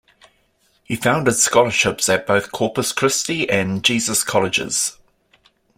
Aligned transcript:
He 0.83 0.95
founded 0.95 1.35
scholarships 1.35 2.09
at 2.09 2.25
both 2.25 2.51
Corpus 2.51 2.91
Christi 2.91 3.47
and 3.47 3.83
Jesus 3.83 4.23
Colleges. 4.23 4.97